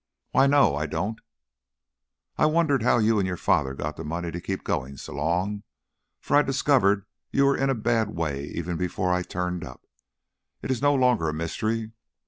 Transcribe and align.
"Why 0.31 0.47
no. 0.47 0.75
I 0.75 0.87
don't" 0.87 1.21
"I 2.35 2.47
wondered 2.47 2.81
how 2.81 2.97
you 2.97 3.19
and 3.19 3.27
your 3.27 3.37
father 3.37 3.75
got 3.75 3.97
the 3.97 4.03
money 4.03 4.31
to 4.31 4.41
keep 4.41 4.63
going 4.63 4.97
so 4.97 5.13
long, 5.13 5.61
for 6.19 6.35
I 6.35 6.41
discovered 6.41 7.05
you 7.29 7.45
were 7.45 7.55
in 7.55 7.69
a 7.69 7.75
bad 7.75 8.09
way 8.15 8.45
even 8.45 8.77
before 8.77 9.13
I 9.13 9.21
turned 9.21 9.63
up. 9.63 9.85
It 10.63 10.71
is 10.71 10.81
no 10.81 10.95
longer 10.95 11.29
a 11.29 11.35
mystery. 11.35 11.91